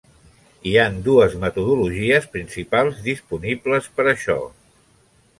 [0.67, 4.39] Hi han dues metodologies principals disponibles per això.